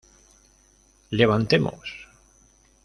[1.19, 1.89] ¡levantemos!